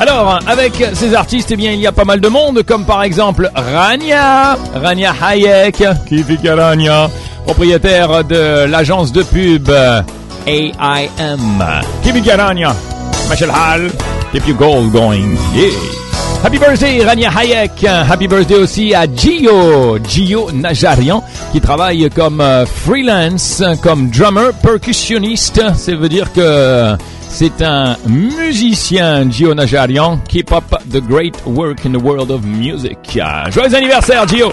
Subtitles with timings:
[0.00, 3.02] Alors, avec ces artistes, eh bien, il y a pas mal de monde, comme par
[3.02, 7.10] exemple Rania, Rania Hayek, qui fait Rania,
[7.44, 9.68] propriétaire de l'agence de pub
[10.46, 11.64] AIM.
[12.04, 12.76] It Rania,
[13.28, 13.90] Michel Hall,
[14.30, 15.70] keep your goal going, yeah.
[16.44, 22.64] Happy birthday Rania Hayek, happy birthday aussi à Gio, Gio Najarian, qui travaille comme euh,
[22.64, 26.96] freelance, comme drummer, percussionniste, ça veut dire que
[27.28, 30.18] c'est un musicien, Gio Najarian.
[30.28, 32.98] Keep up the great work in the world of music.
[33.50, 34.52] Joyeux anniversaire, Gio!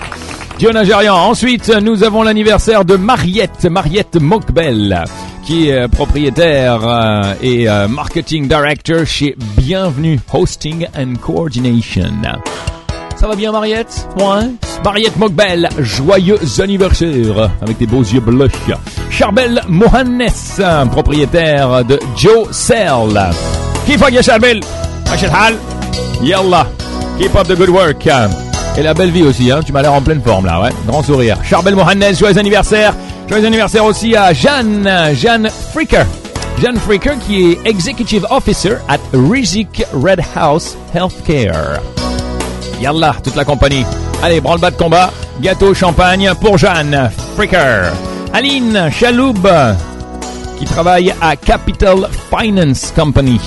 [0.60, 1.16] Gio Najarian.
[1.16, 5.04] Ensuite, nous avons l'anniversaire de Mariette, Mariette Mokbel,
[5.44, 12.14] qui est propriétaire euh, et euh, marketing director chez Bienvenue Hosting and Coordination.
[13.16, 14.08] Ça va bien Mariette?
[14.18, 14.50] Ouais.
[14.84, 18.50] Mariette Mokbel, joyeux anniversaire avec tes beaux yeux bleus.
[19.10, 20.28] Charbel Mohannes,
[20.92, 23.32] propriétaire de Joe Cell.
[23.88, 24.60] Keep up Charbel?
[25.10, 25.56] Rachel Hall
[26.22, 26.68] Yallah
[27.18, 28.08] Keep up the good work
[28.78, 29.62] Et la belle vie aussi, hein.
[29.66, 30.72] tu m'as l'air en pleine forme là, ouais.
[30.86, 31.38] Grand sourire.
[31.44, 32.94] Charbel Mohannes, joyeux anniversaire
[33.28, 36.06] Joyeux anniversaire aussi à Jeanne, Jeanne Fricker.
[36.62, 41.80] Jeanne Fricker qui est Executive Officer at Rizik Red House Healthcare.
[42.82, 43.86] Yallah, toute la compagnie.
[44.24, 47.92] Allez, branle-bas de combat, gâteau, champagne pour Jeanne Fricker.
[48.34, 49.48] Aline Chaloub,
[50.58, 53.40] qui travaille à Capital Finance Company.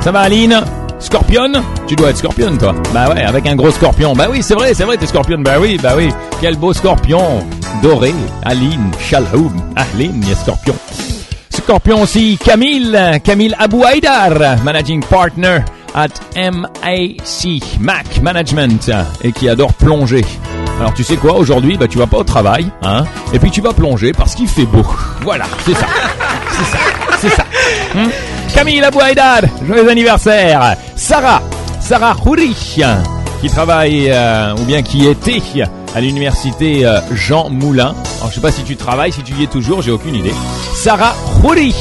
[0.00, 0.60] Ça va Aline?
[0.98, 1.50] Scorpion?
[1.88, 2.74] Tu dois être scorpion toi.
[2.94, 4.12] Bah ouais, avec un gros scorpion.
[4.14, 5.38] Bah oui, c'est vrai, c'est vrai, t'es scorpion.
[5.40, 6.10] Bah oui, bah oui.
[6.40, 7.44] Quel beau scorpion.
[7.82, 10.74] Doré, Aline, Chaloub, Aline, a scorpion.
[11.50, 14.30] Scorpion aussi, Camille, Camille Abou Haïdar,
[14.64, 15.58] Managing Partner
[15.94, 18.90] at MAC, Mac Management,
[19.22, 20.24] et qui adore plonger.
[20.78, 23.60] Alors tu sais quoi, aujourd'hui, bah tu vas pas au travail, hein, et puis tu
[23.60, 24.84] vas plonger parce qu'il fait beau.
[25.22, 25.86] Voilà, c'est ça,
[26.50, 26.78] c'est ça,
[27.20, 27.44] c'est ça.
[27.94, 28.08] Hmm?
[28.54, 30.76] Camille Abouaïdad, joyeux anniversaire.
[30.96, 31.42] Sarah,
[31.80, 32.54] Sarah Houri,
[33.40, 35.42] qui travaille, euh, ou bien qui était
[35.94, 37.94] à l'université euh, Jean Moulin.
[38.18, 40.34] Alors je sais pas si tu travailles, si tu y es toujours, j'ai aucune idée.
[40.74, 41.74] Sarah Houri,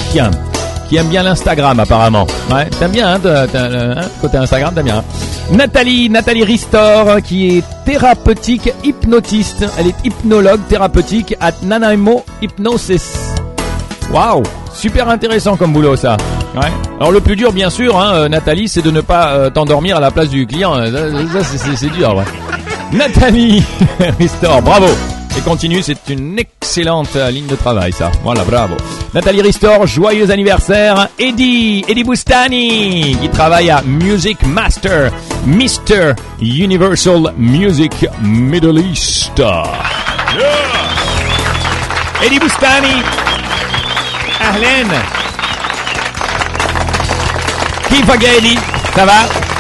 [0.92, 2.28] qui aime bien l'Instagram apparemment.
[2.54, 3.20] Ouais, t'aimes bien, hein,
[3.56, 4.98] hein, côté Instagram, t'aimes bien.
[4.98, 5.04] hein.
[5.54, 9.66] Nathalie, Nathalie Ristor, qui est thérapeutique hypnotiste.
[9.80, 13.14] Elle est hypnologue thérapeutique à Nanaimo Hypnosis.
[14.12, 14.44] Waouh,
[14.74, 16.18] super intéressant comme boulot ça.
[16.56, 16.68] Ouais.
[17.00, 19.96] Alors le plus dur, bien sûr, hein, euh, Nathalie, c'est de ne pas euh, t'endormir
[19.96, 20.76] à la place du client.
[20.76, 22.18] Euh, Ça, ça, c'est dur.
[22.18, 22.26] Ouais.
[22.92, 23.64] Nathalie
[24.20, 24.88] Ristor, bravo.
[25.38, 28.12] Et continue, c'est une excellente ligne de travail, ça.
[28.24, 28.76] Voilà, bravo.
[29.14, 31.08] Nathalie Ristor, joyeux anniversaire.
[31.18, 35.12] Eddie, Eddie Boustani, qui travaille à Music Master,
[35.46, 36.14] Mr.
[36.42, 39.42] Universal Music Middle East.
[42.24, 43.02] Eddie Boustani,
[44.40, 44.88] Ahlen.
[47.90, 48.14] Kifa
[48.96, 49.14] ça va?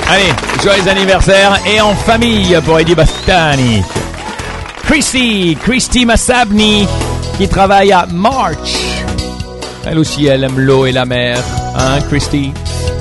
[0.09, 3.81] Allez, joyeux anniversaire et en famille pour Eddie Bastani.
[4.83, 6.87] Christy, Christy Massabni,
[7.37, 8.75] qui travaille à March.
[9.85, 11.39] Elle aussi, elle aime l'eau et la mer.
[11.75, 12.51] Hein, Christy?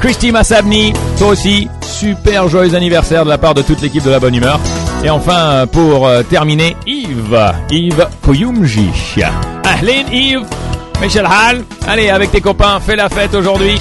[0.00, 4.18] Christy Massabni, toi aussi, super joyeux anniversaire de la part de toute l'équipe de la
[4.18, 4.58] bonne humeur.
[5.04, 8.90] Et enfin, pour euh, terminer, Yves, Yves Koyumji.
[9.64, 10.46] Ahlen Yves,
[11.02, 13.78] Michel Hall, allez, avec tes copains, fais la fête aujourd'hui.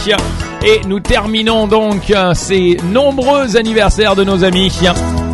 [0.66, 4.71] Et nous terminons donc euh, ces nombreux anniversaires de nos amis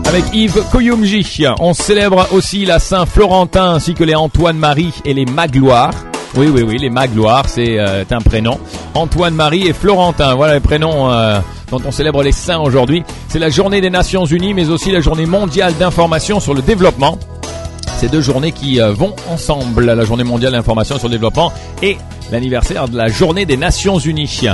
[0.07, 1.45] avec Yves Koyumji.
[1.59, 5.91] On célèbre aussi la Saint-Florentin ainsi que les Antoine-Marie et les Magloire.
[6.35, 8.59] Oui, oui, oui, les Magloire, c'est euh, un prénom.
[8.93, 11.39] Antoine-Marie et Florentin, voilà les prénoms euh,
[11.71, 13.03] dont on célèbre les saints aujourd'hui.
[13.29, 17.17] C'est la journée des Nations Unies, mais aussi la journée mondiale d'information sur le développement.
[17.97, 21.97] Ces deux journées qui euh, vont ensemble, la journée mondiale d'information sur le développement et
[22.31, 24.47] l'anniversaire de la journée des Nations Unies.